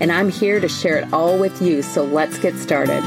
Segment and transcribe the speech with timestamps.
[0.00, 3.04] And I'm here to share it all with you, so let's get started.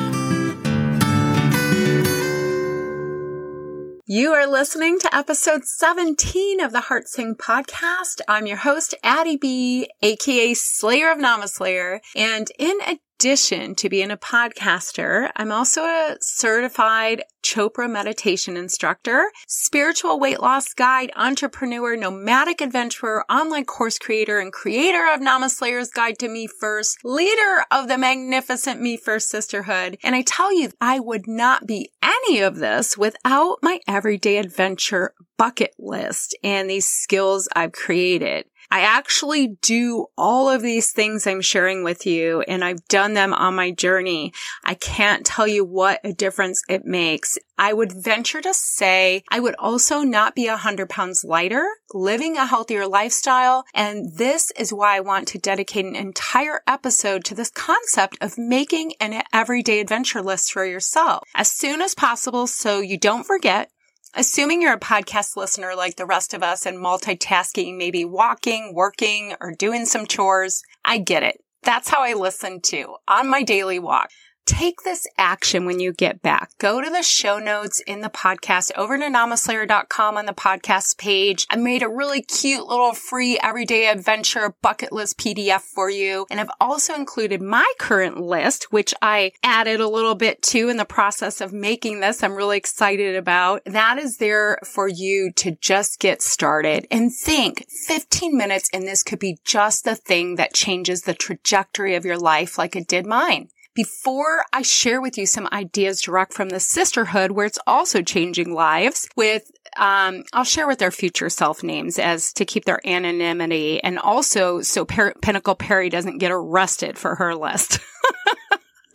[4.06, 8.22] You are listening to episode 17 of the Heart Sing podcast.
[8.28, 12.00] I'm your host, Addie B, aka Slayer of Namaslayer.
[12.16, 12.78] And in
[13.24, 20.74] addition to being a podcaster, I'm also a certified Chopra meditation instructor, spiritual weight loss
[20.74, 26.98] guide, entrepreneur, nomadic adventurer, online course creator, and creator of Namaslayer's Guide to Me First,
[27.06, 29.98] leader of the magnificent Me First Sisterhood.
[30.04, 35.14] And I tell you, I would not be any of this without my everyday adventure
[35.38, 38.46] bucket list and these skills I've created.
[38.74, 43.32] I actually do all of these things I'm sharing with you and I've done them
[43.32, 44.34] on my journey.
[44.64, 47.38] I can't tell you what a difference it makes.
[47.56, 52.36] I would venture to say I would also not be a hundred pounds lighter, living
[52.36, 53.64] a healthier lifestyle.
[53.76, 58.40] And this is why I want to dedicate an entire episode to this concept of
[58.40, 62.48] making an everyday adventure list for yourself as soon as possible.
[62.48, 63.70] So you don't forget
[64.16, 69.34] Assuming you're a podcast listener like the rest of us and multitasking, maybe walking, working,
[69.42, 71.44] or doing some chores, I get it.
[71.64, 74.12] That's how I listen too on my daily walk.
[74.46, 76.52] Take this action when you get back.
[76.58, 81.48] Go to the show notes in the podcast over to namaslayer.com on the podcast page.
[81.50, 86.26] I made a really cute little free everyday adventure bucket list PDF for you.
[86.30, 90.76] And I've also included my current list, which I added a little bit to in
[90.76, 92.22] the process of making this.
[92.22, 93.62] I'm really excited about.
[93.66, 99.04] That is there for you to just get started and think 15 minutes and this
[99.04, 103.06] could be just the thing that changes the trajectory of your life like it did
[103.06, 108.02] mine before I share with you some ideas direct from the sisterhood where it's also
[108.02, 112.86] changing lives with um, I'll share with their future self names as to keep their
[112.88, 117.80] anonymity and also so per- Pinnacle Perry doesn't get arrested for her list.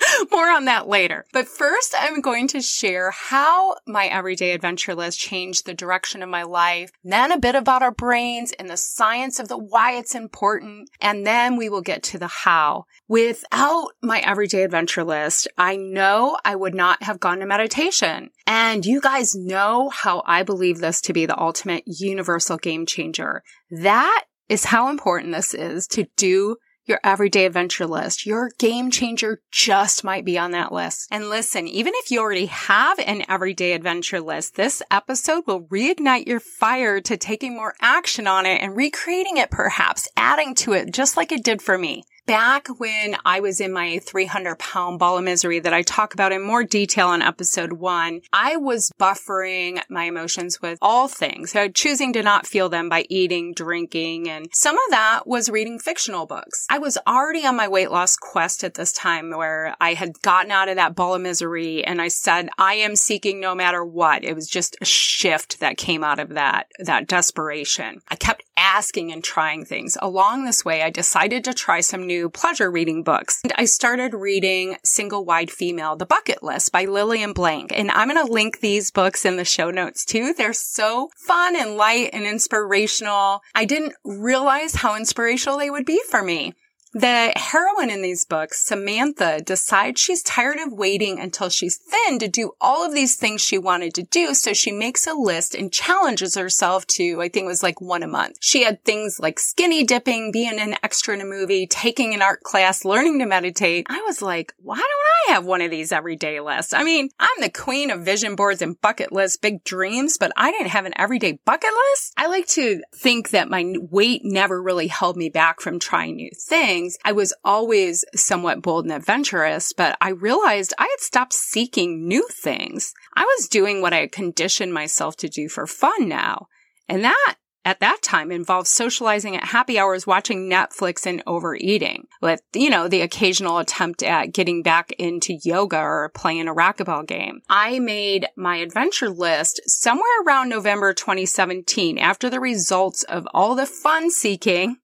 [0.31, 1.25] More on that later.
[1.32, 6.28] But first, I'm going to share how my everyday adventure list changed the direction of
[6.28, 10.14] my life, then a bit about our brains and the science of the why it's
[10.14, 12.84] important, and then we will get to the how.
[13.08, 18.31] Without my everyday adventure list, I know I would not have gone to meditation.
[18.47, 23.42] And you guys know how I believe this to be the ultimate universal game changer.
[23.70, 26.56] That is how important this is to do
[26.88, 28.26] your everyday adventure list.
[28.26, 31.09] Your game changer just might be on that list.
[31.10, 36.26] And listen, even if you already have an everyday adventure list, this episode will reignite
[36.26, 40.93] your fire to taking more action on it and recreating it perhaps, adding to it
[40.93, 45.16] just like it did for me back when I was in my 300 pound ball
[45.16, 49.81] of misery that I talk about in more detail in episode one, I was buffering
[49.89, 54.47] my emotions with all things, so choosing to not feel them by eating, drinking, and
[54.53, 56.67] some of that was reading fictional books.
[56.69, 60.50] I was already on my weight loss quest at this time where I had gotten
[60.50, 64.22] out of that ball of misery and I said, I am seeking no matter what.
[64.22, 68.03] It was just a shift that came out of that, that desperation.
[68.09, 69.96] I kept asking and trying things.
[70.02, 73.41] Along this way, I decided to try some new pleasure reading books.
[73.42, 77.72] And I started reading Single Wide Female, The Bucket List by Lillian Blank.
[77.72, 80.34] And I'm going to link these books in the show notes too.
[80.34, 83.42] They're so fun and light and inspirational.
[83.54, 86.54] I didn't realize how inspirational they would be for me.
[86.98, 92.26] The heroine in these books, Samantha, decides she's tired of waiting until she's thin to
[92.26, 94.34] do all of these things she wanted to do.
[94.34, 98.02] So she makes a list and challenges herself to, I think it was like one
[98.02, 98.38] a month.
[98.40, 102.43] She had things like skinny dipping, being an extra in a movie, taking an art
[102.43, 103.87] class, learning to meditate.
[103.88, 106.75] I was like, why don't I have one of these everyday lists?
[106.75, 110.50] I mean, I'm the queen of vision boards and bucket lists, big dreams, but I
[110.50, 112.14] didn't have an everyday bucket list.
[112.17, 116.32] I like to think that my weight never really held me back from trying new
[116.37, 116.99] things things.
[117.05, 122.26] I was always somewhat bold and adventurous, but I realized I had stopped seeking new
[122.31, 122.93] things.
[123.14, 126.49] I was doing what I had conditioned myself to do for fun now.
[126.88, 132.40] And that at that time involved socializing at happy hours, watching Netflix and overeating with,
[132.55, 137.43] you know, the occasional attempt at getting back into yoga or playing a racquetball game.
[137.50, 143.67] I made my adventure list somewhere around November 2017 after the results of all the
[143.67, 144.79] fun seeking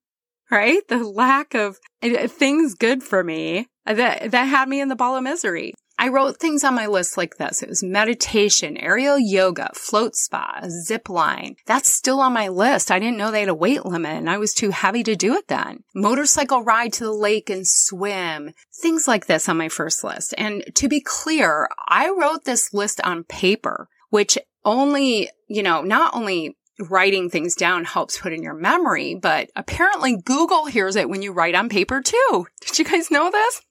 [0.55, 0.87] right?
[0.87, 5.17] The lack of uh, things good for me that, that had me in the ball
[5.17, 5.73] of misery.
[5.97, 7.61] I wrote things on my list like this.
[7.61, 11.55] It was meditation, aerial yoga, float spa, zip line.
[11.65, 12.91] That's still on my list.
[12.91, 15.35] I didn't know they had a weight limit and I was too heavy to do
[15.35, 15.83] it then.
[15.93, 18.51] Motorcycle ride to the lake and swim.
[18.81, 20.33] Things like this on my first list.
[20.37, 26.13] And to be clear, I wrote this list on paper, which only, you know, not
[26.13, 31.21] only writing things down helps put in your memory, but apparently Google hears it when
[31.21, 32.47] you write on paper too.
[32.61, 33.61] Did you guys know this?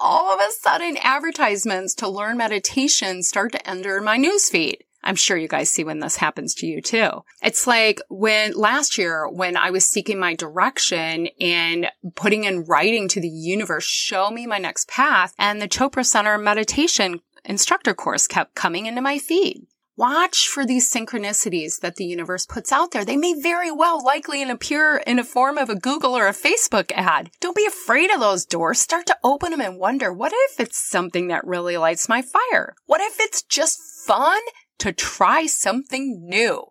[0.00, 4.78] all of a sudden advertisements to learn meditation start to enter my newsfeed.
[5.02, 7.22] I'm sure you guys see when this happens to you too.
[7.42, 13.08] It's like when last year when I was seeking my direction and putting in writing
[13.08, 18.26] to the universe, show me my next path and the Chopra Center meditation instructor course
[18.26, 19.66] kept coming into my feed.
[19.96, 23.04] Watch for these synchronicities that the universe puts out there.
[23.04, 26.90] They may very well likely appear in a form of a Google or a Facebook
[26.94, 27.30] ad.
[27.40, 28.80] Don't be afraid of those doors.
[28.80, 32.74] Start to open them and wonder, what if it's something that really lights my fire?
[32.86, 34.40] What if it's just fun
[34.78, 36.66] to try something new?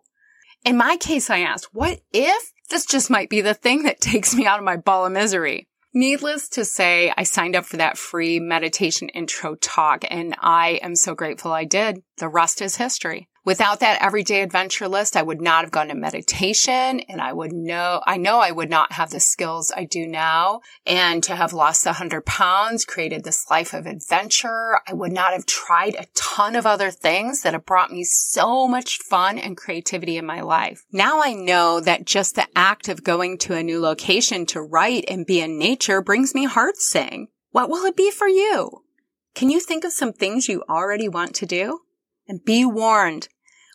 [0.64, 4.34] In my case, I asked, what if this just might be the thing that takes
[4.34, 5.68] me out of my ball of misery?
[5.92, 10.94] Needless to say, I signed up for that free meditation intro talk and I am
[10.94, 12.02] so grateful I did.
[12.18, 13.28] The rest is history.
[13.50, 17.52] Without that everyday adventure list, I would not have gone to meditation and I would
[17.52, 20.60] know, I know I would not have the skills I do now.
[20.86, 25.32] And to have lost a hundred pounds, created this life of adventure, I would not
[25.32, 29.56] have tried a ton of other things that have brought me so much fun and
[29.56, 30.84] creativity in my life.
[30.92, 35.06] Now I know that just the act of going to a new location to write
[35.08, 37.26] and be in nature brings me heart sing.
[37.50, 38.84] What will it be for you?
[39.34, 41.80] Can you think of some things you already want to do?
[42.28, 43.26] And be warned.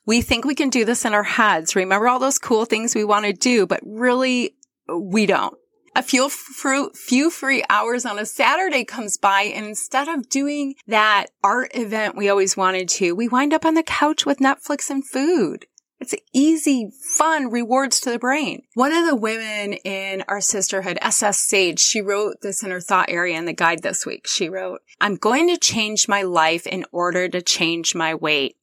[0.06, 1.76] We think we can do this in our heads.
[1.76, 4.56] Remember all those cool things we want to do, but really
[4.88, 5.56] we don't.
[5.98, 11.28] A few, few free hours on a Saturday comes by and instead of doing that
[11.42, 15.08] art event we always wanted to, we wind up on the couch with Netflix and
[15.08, 15.68] food.
[16.02, 18.64] It's easy, fun rewards to the brain.
[18.74, 23.10] One of the women in our sisterhood, SS Sage, she wrote this in her thought
[23.10, 24.28] area in the guide this week.
[24.28, 28.58] She wrote, I'm going to change my life in order to change my weight.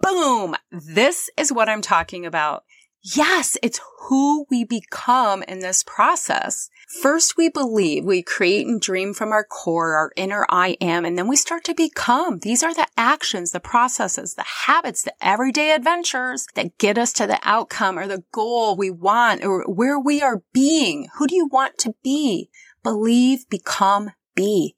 [0.00, 0.56] Boom!
[0.70, 2.64] This is what I'm talking about.
[3.02, 6.68] Yes, it's who we become in this process.
[7.00, 11.16] First, we believe, we create and dream from our core, our inner I am, and
[11.16, 12.40] then we start to become.
[12.40, 17.26] These are the actions, the processes, the habits, the everyday adventures that get us to
[17.26, 21.08] the outcome or the goal we want or where we are being.
[21.16, 22.50] Who do you want to be?
[22.82, 24.76] Believe, become, be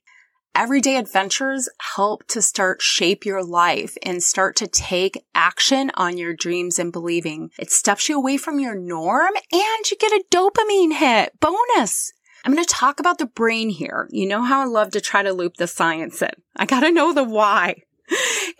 [0.55, 6.35] everyday adventures help to start shape your life and start to take action on your
[6.35, 7.51] dreams and believing.
[7.59, 11.39] It steps you away from your norm and you get a dopamine hit.
[11.41, 12.13] Bonus.
[12.45, 14.09] I'm going to talk about the brain here.
[14.11, 16.31] You know how I love to try to loop the science in.
[16.57, 17.83] I got to know the why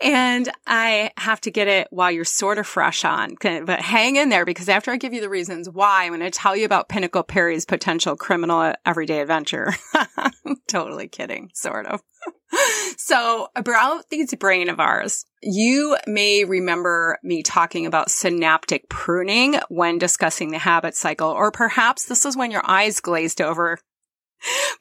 [0.01, 3.35] and I have to get it while you're sort of fresh on.
[3.41, 6.31] But hang in there because after I give you the reasons why, I'm going to
[6.31, 9.73] tell you about Pinnacle Perry's potential criminal everyday adventure.
[10.67, 12.01] totally kidding, sort of.
[12.97, 19.97] so about these brain of ours, you may remember me talking about synaptic pruning when
[19.97, 23.79] discussing the habit cycle, or perhaps this is when your eyes glazed over.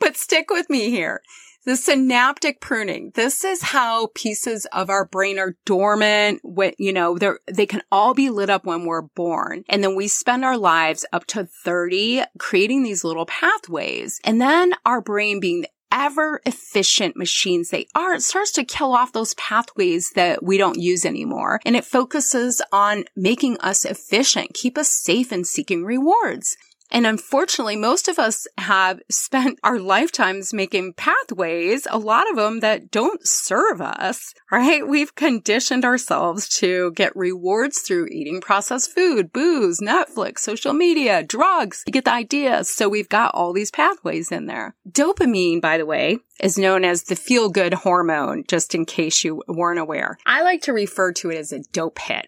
[0.00, 1.22] But stick with me here.
[1.64, 3.12] The synaptic pruning.
[3.14, 6.40] This is how pieces of our brain are dormant.
[6.42, 9.64] When, you know, they're, they can all be lit up when we're born.
[9.68, 14.20] And then we spend our lives up to 30 creating these little pathways.
[14.24, 19.12] And then our brain being ever efficient machines they are, it starts to kill off
[19.12, 21.60] those pathways that we don't use anymore.
[21.64, 26.56] And it focuses on making us efficient, keep us safe and seeking rewards.
[26.92, 32.60] And unfortunately, most of us have spent our lifetimes making pathways, a lot of them
[32.60, 34.86] that don't serve us, right?
[34.86, 41.82] We've conditioned ourselves to get rewards through eating processed food, booze, Netflix, social media, drugs.
[41.86, 42.62] You get the idea.
[42.64, 44.76] So we've got all these pathways in there.
[44.88, 49.42] Dopamine, by the way, is known as the feel good hormone, just in case you
[49.48, 50.18] weren't aware.
[50.26, 52.26] I like to refer to it as a dope hit.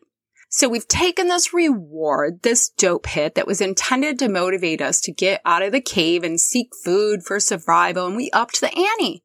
[0.57, 5.11] So we've taken this reward, this dope hit that was intended to motivate us to
[5.11, 9.25] get out of the cave and seek food for survival, and we upped the ante.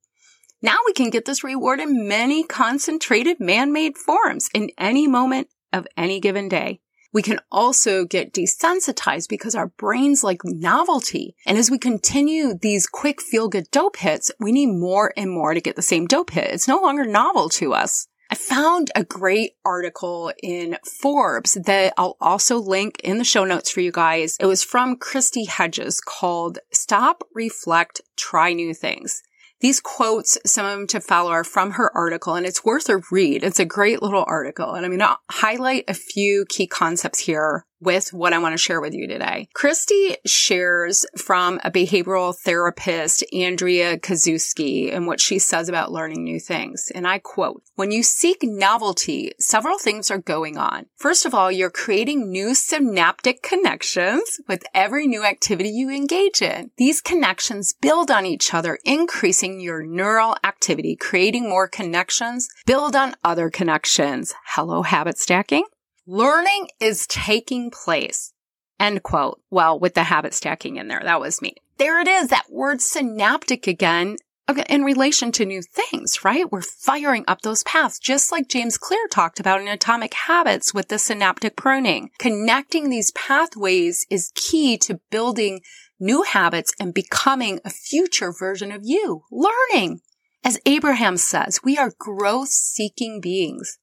[0.63, 5.85] Now we can get this reward in many concentrated man-made forms in any moment of
[5.95, 6.81] any given day.
[7.13, 11.35] We can also get desensitized because our brains like novelty.
[11.45, 15.53] And as we continue these quick feel good dope hits, we need more and more
[15.53, 16.49] to get the same dope hit.
[16.49, 18.07] It's no longer novel to us.
[18.31, 23.71] I found a great article in Forbes that I'll also link in the show notes
[23.71, 24.37] for you guys.
[24.39, 29.23] It was from Kristi Hedges called Stop, Reflect, Try New Things.
[29.61, 33.01] These quotes, some of them to follow are from her article and it's worth a
[33.11, 33.43] read.
[33.43, 34.73] It's a great little article.
[34.73, 38.57] And I'm going to highlight a few key concepts here with what I want to
[38.57, 39.47] share with you today.
[39.55, 46.39] Kristi shares from a behavioral therapist, Andrea Kaczewski, and what she says about learning new
[46.39, 46.91] things.
[46.93, 50.87] And I quote, when you seek novelty, several things are going on.
[50.97, 56.71] First of all, you're creating new synaptic connections with every new activity you engage in.
[56.77, 63.15] These connections build on each other, increasing your neural activity, creating more connections, build on
[63.23, 64.33] other connections.
[64.45, 65.63] Hello, habit stacking.
[66.11, 68.33] Learning is taking place.
[68.79, 69.43] End quote.
[69.51, 71.53] Well, with the habit stacking in there, that was me.
[71.77, 74.15] There it is, that word synaptic again.
[74.49, 76.51] Okay, in relation to new things, right?
[76.51, 80.87] We're firing up those paths, just like James Clear talked about in Atomic Habits with
[80.87, 82.09] the synaptic pruning.
[82.17, 85.61] Connecting these pathways is key to building
[85.99, 89.25] new habits and becoming a future version of you.
[89.29, 89.99] Learning.
[90.43, 93.77] As Abraham says, we are growth seeking beings.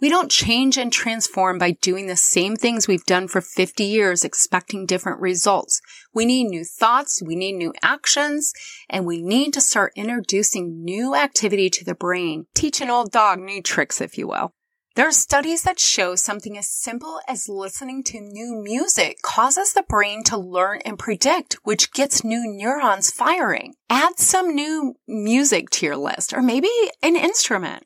[0.00, 4.22] We don't change and transform by doing the same things we've done for 50 years
[4.22, 5.80] expecting different results.
[6.14, 8.52] We need new thoughts, we need new actions,
[8.88, 12.46] and we need to start introducing new activity to the brain.
[12.54, 14.52] Teach an old dog new tricks, if you will.
[14.94, 19.82] There are studies that show something as simple as listening to new music causes the
[19.82, 23.74] brain to learn and predict, which gets new neurons firing.
[23.90, 26.70] Add some new music to your list or maybe
[27.02, 27.84] an instrument.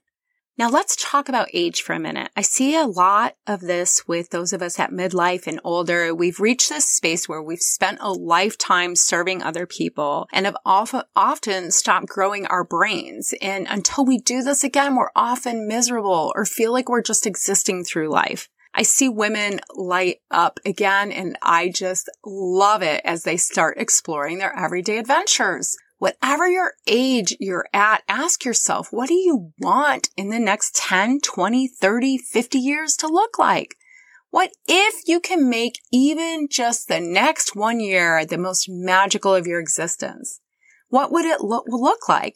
[0.59, 2.31] Now let's talk about age for a minute.
[2.37, 6.15] I see a lot of this with those of us at midlife and older.
[6.15, 11.71] We've reached this space where we've spent a lifetime serving other people and have often
[11.71, 13.33] stopped growing our brains.
[13.41, 17.85] And until we do this again, we're often miserable or feel like we're just existing
[17.85, 18.51] through life.
[18.75, 24.39] I see women light up again and I just love it as they start exploring
[24.39, 25.77] their everyday adventures.
[26.03, 31.21] Whatever your age you're at, ask yourself, what do you want in the next 10,
[31.21, 33.77] 20, 30, 50 years to look like?
[34.31, 39.47] What if you can make even just the next one year the most magical of
[39.47, 40.41] your existence?
[40.89, 42.35] What would it lo- look like?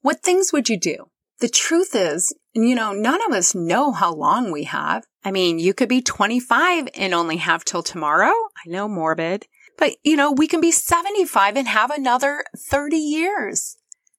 [0.00, 1.10] What things would you do?
[1.40, 5.04] The truth is, you know, none of us know how long we have.
[5.22, 8.32] I mean, you could be 25 and only have till tomorrow.
[8.32, 9.48] I know morbid.
[9.82, 13.78] But, you know, we can be 75 and have another 30 years.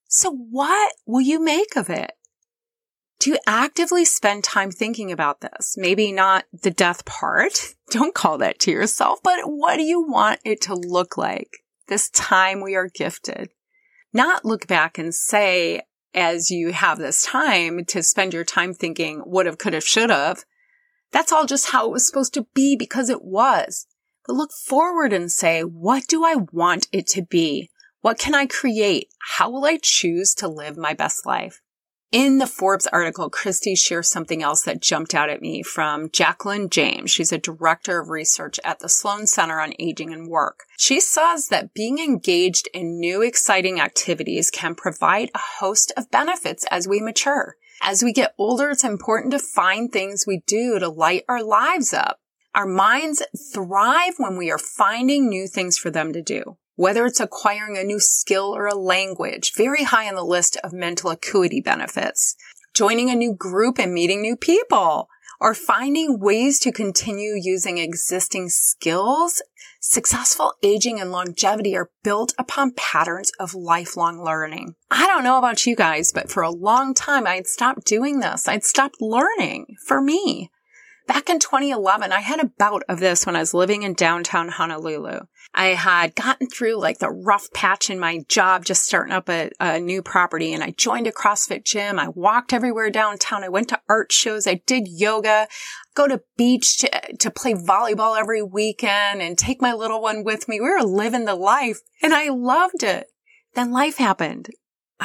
[0.09, 2.11] So what will you make of it?
[3.21, 5.75] Do you actively spend time thinking about this?
[5.77, 7.75] Maybe not the death part.
[7.91, 11.59] Don't call that to yourself, but what do you want it to look like?
[11.87, 13.47] This time we are gifted.
[14.11, 19.23] Not look back and say, as you have this time to spend your time thinking
[19.25, 20.43] would have, could have, should have.
[21.13, 23.87] That's all just how it was supposed to be because it was
[24.25, 27.69] but look forward and say, what do I want it to be?
[28.01, 29.07] What can I create?
[29.19, 31.61] How will I choose to live my best life?
[32.11, 36.69] In the Forbes article, Kristi shares something else that jumped out at me from Jacquelyn
[36.69, 37.09] James.
[37.09, 40.65] She's a director of research at the Sloan Center on Aging and Work.
[40.77, 46.67] She says that being engaged in new exciting activities can provide a host of benefits
[46.69, 47.55] as we mature.
[47.81, 51.93] As we get older, it's important to find things we do to light our lives
[51.93, 52.19] up.
[52.55, 56.57] Our minds thrive when we are finding new things for them to do.
[56.75, 60.71] Whether it's acquiring a new skill or a language, very high on the list of
[60.71, 62.35] mental acuity benefits.
[62.75, 65.07] Joining a new group and meeting new people
[65.39, 69.41] or finding ways to continue using existing skills,
[69.81, 74.75] successful aging and longevity are built upon patterns of lifelong learning.
[74.89, 78.47] I don't know about you guys, but for a long time, I'd stopped doing this.
[78.47, 80.49] I'd stopped learning for me.
[81.05, 84.47] Back in 2011, I had a bout of this when I was living in downtown
[84.47, 85.19] Honolulu.
[85.53, 89.51] I had gotten through like the rough patch in my job, just starting up a,
[89.59, 91.99] a, new property and I joined a CrossFit gym.
[91.99, 93.43] I walked everywhere downtown.
[93.43, 94.47] I went to art shows.
[94.47, 95.47] I did yoga,
[95.93, 100.47] go to beach to, to play volleyball every weekend and take my little one with
[100.47, 100.59] me.
[100.61, 103.07] We were living the life and I loved it.
[103.53, 104.49] Then life happened.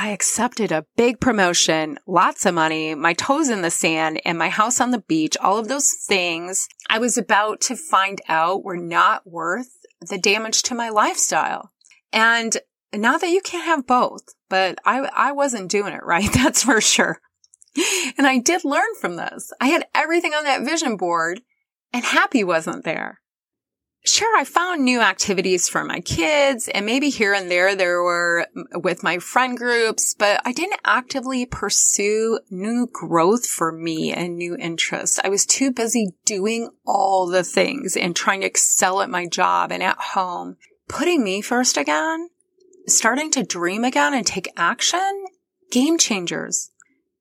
[0.01, 4.49] I accepted a big promotion, lots of money, my toes in the sand, and my
[4.49, 5.37] house on the beach.
[5.39, 10.63] All of those things I was about to find out were not worth the damage
[10.63, 11.73] to my lifestyle.
[12.13, 12.59] And
[12.95, 16.33] not that you can't have both, but I, I wasn't doing it right.
[16.33, 17.21] That's for sure.
[18.17, 19.53] And I did learn from this.
[19.61, 21.41] I had everything on that vision board
[21.93, 23.21] and happy wasn't there
[24.05, 28.47] sure, I found new activities for my kids and maybe here and there there were
[28.75, 34.57] with my friend groups, but I didn't actively pursue new growth for me and new
[34.57, 35.21] interests.
[35.23, 39.73] I was too busy doing all the things and trying to excel at my job
[39.73, 40.57] and at home.
[40.89, 42.31] Putting me first again,
[42.87, 45.27] starting to dream again and take action,
[45.71, 46.71] game changers.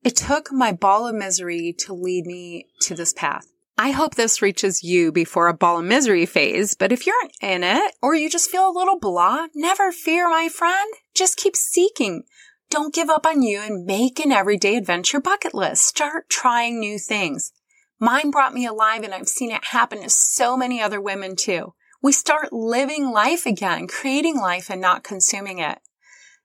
[0.04, 3.46] It took my ball of misery to lead me to this path.
[3.80, 7.62] I hope this reaches you before a ball of misery phase, but if you're in
[7.62, 10.92] it or you just feel a little blah, never fear, my friend.
[11.14, 12.24] Just keep seeking.
[12.70, 15.84] Don't give up on you and make an everyday adventure bucket list.
[15.84, 17.52] Start trying new things.
[18.00, 21.74] Mine brought me alive and I've seen it happen to so many other women too.
[22.02, 25.78] We start living life again, creating life and not consuming it.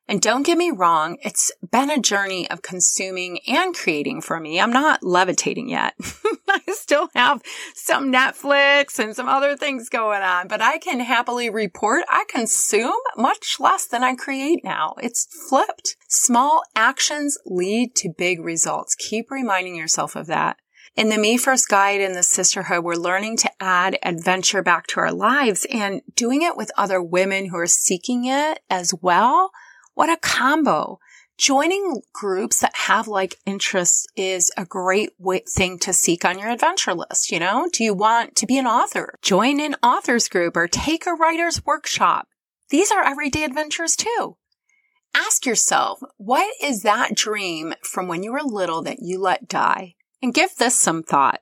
[0.08, 4.60] And don't get me wrong, it's been a journey of consuming and creating for me.
[4.60, 5.94] I'm not levitating yet.
[6.50, 7.42] I still have
[7.74, 12.94] some Netflix and some other things going on, but I can happily report I consume
[13.16, 14.96] much less than I create now.
[15.02, 15.96] It's flipped.
[16.10, 18.96] Small actions lead to big results.
[18.96, 20.58] Keep reminding yourself of that.
[20.96, 25.00] In the Me First Guide and the Sisterhood, we're learning to add adventure back to
[25.00, 29.50] our lives and doing it with other women who are seeking it as well
[29.94, 31.00] what a combo.
[31.38, 35.10] Joining groups that have like interests is a great
[35.50, 37.32] thing to seek on your adventure list.
[37.32, 39.18] You know, do you want to be an author?
[39.22, 42.28] Join an authors group or take a writer's workshop.
[42.70, 44.38] These are everyday adventures too.
[45.16, 49.96] Ask yourself, what is that dream from when you were little that you let die?
[50.22, 51.42] And give this some thought.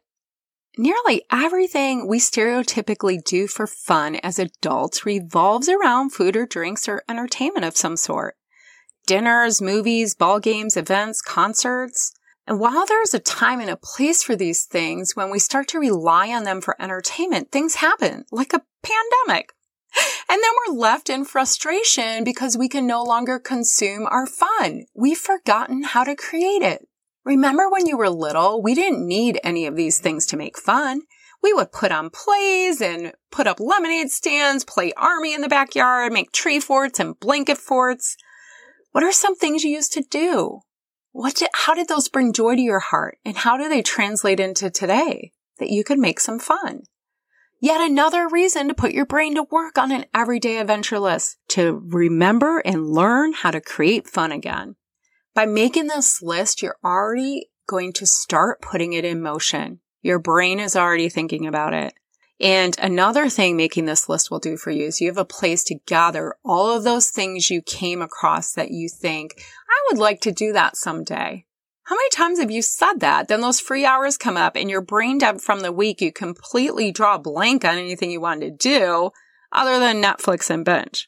[0.77, 7.03] Nearly everything we stereotypically do for fun as adults revolves around food or drinks or
[7.09, 8.35] entertainment of some sort
[9.05, 12.13] dinners, movies, ball games, events, concerts.
[12.47, 15.79] And while there's a time and a place for these things, when we start to
[15.79, 19.53] rely on them for entertainment, things happen like a pandemic.
[20.29, 24.85] And then we're left in frustration because we can no longer consume our fun.
[24.95, 26.87] We've forgotten how to create it.
[27.25, 31.01] Remember when you were little, we didn't need any of these things to make fun.
[31.43, 36.13] We would put on plays and put up lemonade stands, play army in the backyard,
[36.13, 38.15] make tree forts and blanket forts.
[38.91, 40.59] What are some things you used to do?
[41.13, 43.17] What did, how did those bring joy to your heart?
[43.23, 46.83] And how do they translate into today that you could make some fun?
[47.61, 51.81] Yet another reason to put your brain to work on an everyday adventure list to
[51.87, 54.75] remember and learn how to create fun again.
[55.33, 59.79] By making this list, you're already going to start putting it in motion.
[60.01, 61.93] Your brain is already thinking about it.
[62.41, 65.63] And another thing making this list will do for you is you have a place
[65.65, 70.21] to gather all of those things you came across that you think, I would like
[70.21, 71.45] to do that someday.
[71.83, 73.27] How many times have you said that?
[73.27, 76.91] Then those free hours come up and your brain dead from the week, you completely
[76.91, 79.11] draw a blank on anything you wanted to do
[79.51, 81.07] other than Netflix and binge.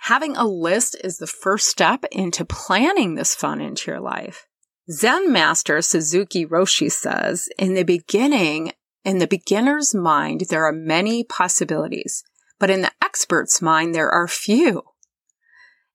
[0.00, 4.46] Having a list is the first step into planning this fun into your life.
[4.90, 8.72] Zen master Suzuki Roshi says, in the beginning,
[9.04, 12.24] in the beginner's mind, there are many possibilities,
[12.58, 14.82] but in the expert's mind, there are few.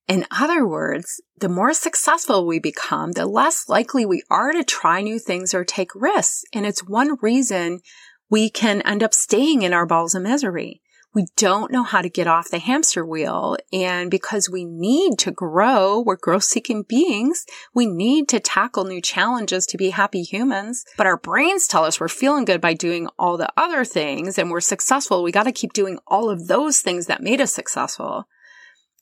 [0.07, 5.01] In other words, the more successful we become, the less likely we are to try
[5.01, 6.45] new things or take risks.
[6.53, 7.81] And it's one reason
[8.29, 10.81] we can end up staying in our balls of misery
[11.13, 13.57] we don't know how to get off the hamster wheel.
[13.73, 17.45] And because we need to grow, we're growth seeking beings.
[17.73, 20.85] We need to tackle new challenges to be happy humans.
[20.95, 24.51] But our brains tell us we're feeling good by doing all the other things and
[24.51, 25.23] we're successful.
[25.23, 28.27] We got to keep doing all of those things that made us successful.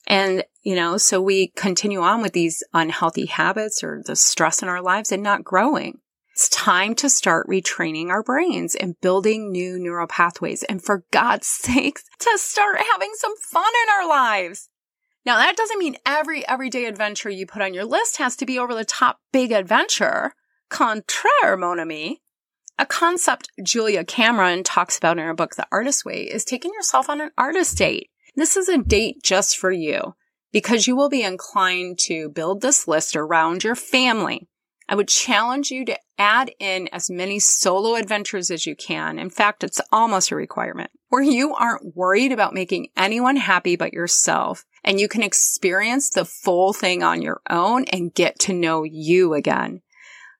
[0.06, 4.68] And, you know, so we continue on with these unhealthy habits or the stress in
[4.68, 5.98] our lives and not growing.
[6.36, 10.62] It's time to start retraining our brains and building new neural pathways.
[10.64, 14.68] And for God's sakes, to start having some fun in our lives.
[15.24, 18.58] Now, that doesn't mean every everyday adventure you put on your list has to be
[18.58, 20.34] over the top big adventure.
[20.68, 22.20] Contraire, mon ami.
[22.78, 27.08] A concept Julia Cameron talks about in her book, The Artist Way, is taking yourself
[27.08, 28.10] on an artist date.
[28.34, 30.14] This is a date just for you
[30.52, 34.50] because you will be inclined to build this list around your family.
[34.88, 39.18] I would challenge you to add in as many solo adventures as you can.
[39.18, 43.92] In fact, it's almost a requirement where you aren't worried about making anyone happy but
[43.92, 48.84] yourself and you can experience the full thing on your own and get to know
[48.84, 49.82] you again.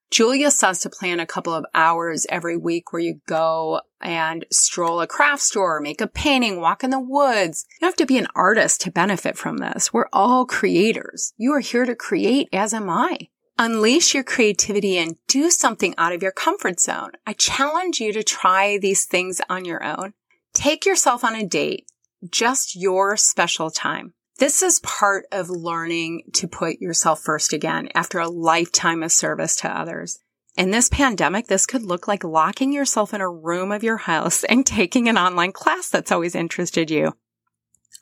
[0.09, 5.01] Julia says to plan a couple of hours every week where you go and stroll
[5.01, 7.65] a craft store, make a painting, walk in the woods.
[7.71, 9.91] You don't have to be an artist to benefit from this.
[9.91, 11.33] We're all creators.
[11.35, 13.27] You are here to create, as am I.
[13.59, 17.13] Unleash your creativity and do something out of your comfort zone.
[17.25, 20.13] I challenge you to try these things on your own.
[20.53, 21.87] Take yourself on a date,
[22.29, 24.13] just your special time.
[24.37, 29.55] This is part of learning to put yourself first again after a lifetime of service
[29.57, 30.19] to others.
[30.55, 34.43] In this pandemic, this could look like locking yourself in a room of your house
[34.43, 37.15] and taking an online class that's always interested you.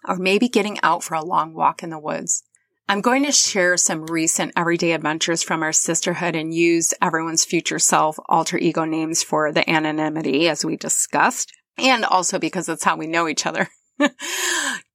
[0.06, 2.44] Or maybe getting out for a long walk in the woods.
[2.88, 7.80] I'm going to share some recent everyday adventures from our sisterhood and use everyone's future
[7.80, 11.52] self alter ego names for the anonymity as we discussed.
[11.80, 13.70] And also because it's how we know each other.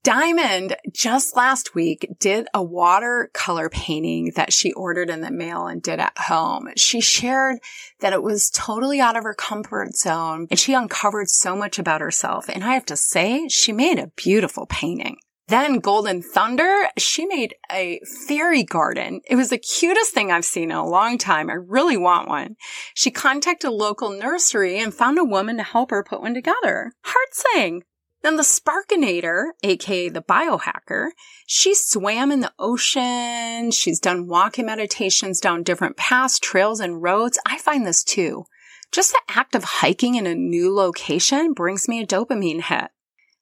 [0.04, 5.82] Diamond just last week did a watercolor painting that she ordered in the mail and
[5.82, 6.68] did at home.
[6.76, 7.58] She shared
[8.00, 12.00] that it was totally out of her comfort zone and she uncovered so much about
[12.00, 12.48] herself.
[12.48, 15.16] And I have to say, she made a beautiful painting.
[15.50, 19.20] Then Golden Thunder, she made a fairy garden.
[19.28, 21.50] It was the cutest thing I've seen in a long time.
[21.50, 22.54] I really want one.
[22.94, 26.92] She contacted a local nursery and found a woman to help her put one together.
[27.02, 27.82] Heart sang.
[28.22, 31.08] Then the Sparkinator, aka the biohacker,
[31.48, 33.72] she swam in the ocean.
[33.72, 37.40] She's done walking meditations down different paths, trails, and roads.
[37.44, 38.44] I find this too.
[38.92, 42.92] Just the act of hiking in a new location brings me a dopamine hit.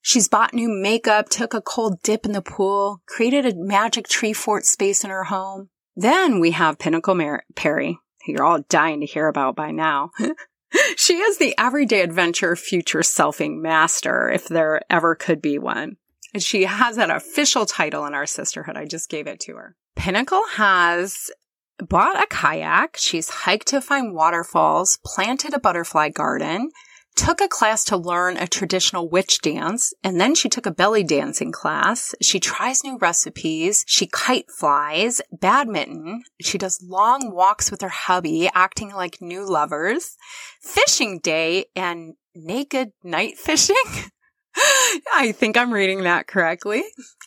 [0.09, 4.33] She's bought new makeup, took a cold dip in the pool, created a magic tree
[4.33, 5.69] fort space in her home.
[5.95, 10.13] Then we have Pinnacle Mar- Perry, you're all dying to hear about by now.
[10.97, 15.99] she is the everyday adventure future selfing master, if there ever could be one.
[16.33, 18.79] And she has that official title in our sisterhood.
[18.79, 19.77] I just gave it to her.
[19.95, 21.31] Pinnacle has
[21.87, 22.97] bought a kayak.
[22.97, 26.71] She's hiked to find waterfalls, planted a butterfly garden,
[27.19, 31.03] took a class to learn a traditional witch dance, and then she took a belly
[31.03, 32.15] dancing class.
[32.23, 33.85] She tries new recipes.
[33.89, 36.23] She kite flies, badminton.
[36.41, 40.17] She does long walks with her hubby, acting like new lovers,
[40.63, 43.77] fishing day, and naked night fishing.
[45.15, 46.83] I think I'm reading that correctly.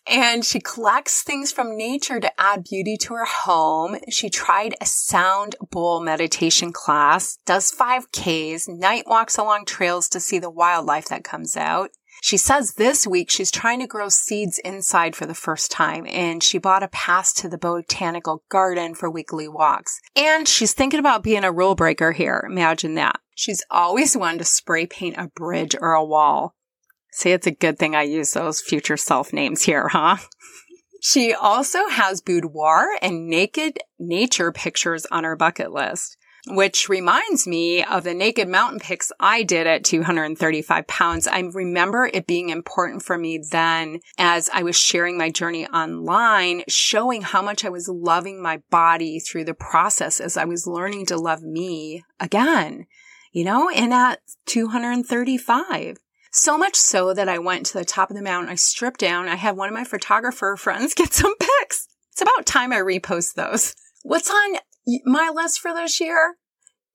[0.07, 3.97] And she collects things from nature to add beauty to her home.
[4.09, 10.39] She tried a sound bowl meditation class, does 5Ks, night walks along trails to see
[10.39, 11.91] the wildlife that comes out.
[12.23, 16.43] She says this week she's trying to grow seeds inside for the first time and
[16.43, 19.99] she bought a pass to the botanical garden for weekly walks.
[20.15, 22.45] And she's thinking about being a rule breaker here.
[22.47, 23.19] Imagine that.
[23.33, 26.55] She's always wanted to spray paint a bridge or a wall.
[27.11, 30.17] See, it's a good thing I use those future self names here, huh?
[31.01, 37.83] she also has boudoir and naked nature pictures on her bucket list, which reminds me
[37.83, 41.25] of the naked mountain pics I did at 235 pounds.
[41.25, 46.63] I remember it being important for me then as I was sharing my journey online,
[46.67, 51.07] showing how much I was loving my body through the process as I was learning
[51.07, 52.85] to love me again,
[53.31, 55.97] you know, and at 235.
[56.31, 58.49] So much so that I went to the top of the mountain.
[58.49, 59.27] I stripped down.
[59.27, 61.87] I had one of my photographer friends get some pics.
[62.11, 63.75] It's about time I repost those.
[64.03, 64.55] What's on
[65.05, 66.37] my list for this year?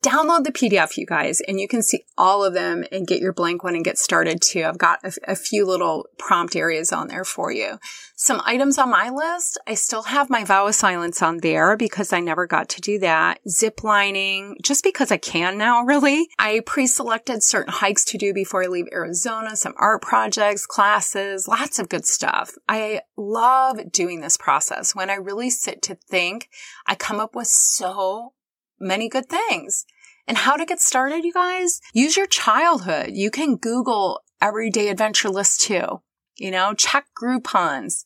[0.07, 3.33] Download the PDF, you guys, and you can see all of them and get your
[3.33, 4.62] blank one and get started too.
[4.62, 7.79] I've got a, a, few little prompt areas on there for you.
[8.14, 9.59] Some items on my list.
[9.66, 13.01] I still have my vow of silence on there because I never got to do
[13.01, 13.40] that.
[13.49, 16.29] Zip lining, just because I can now, really.
[16.38, 21.81] I pre-selected certain hikes to do before I leave Arizona, some art projects, classes, lots
[21.81, 22.53] of good stuff.
[22.69, 24.95] I love doing this process.
[24.95, 26.49] When I really sit to think,
[26.87, 28.35] I come up with so
[28.79, 29.87] many good things.
[30.29, 31.81] And how to get started, you guys?
[31.93, 33.11] Use your childhood.
[33.12, 36.01] You can Google everyday adventure list too.
[36.37, 38.05] You know, check Groupons,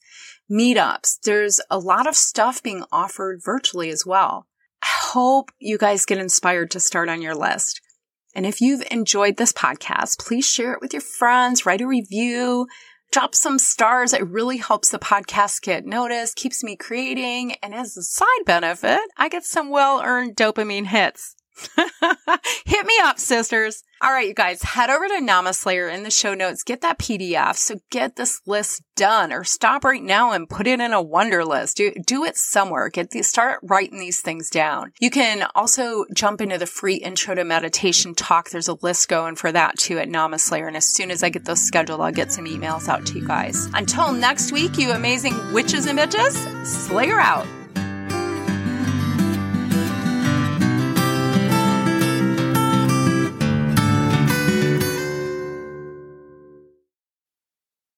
[0.50, 1.18] meetups.
[1.24, 4.46] There's a lot of stuff being offered virtually as well.
[4.82, 7.80] I hope you guys get inspired to start on your list.
[8.34, 12.68] And if you've enjoyed this podcast, please share it with your friends, write a review,
[13.10, 14.12] drop some stars.
[14.12, 17.56] It really helps the podcast get noticed, keeps me creating.
[17.62, 21.34] And as a side benefit, I get some well earned dopamine hits.
[22.64, 23.82] Hit me up, sisters.
[24.02, 26.62] All right, you guys, head over to Namaslayer in the show notes.
[26.62, 27.56] Get that PDF.
[27.56, 31.44] So get this list done or stop right now and put it in a wonder
[31.44, 31.76] list.
[31.76, 32.88] Do, do it somewhere.
[32.88, 34.92] Get these, start writing these things down.
[35.00, 38.48] You can also jump into the free intro to meditation talk.
[38.48, 40.66] There's a list going for that too at Namaslayer.
[40.66, 43.26] And as soon as I get those scheduled, I'll get some emails out to you
[43.26, 43.68] guys.
[43.74, 47.46] Until next week, you amazing witches and bitches, Slayer out.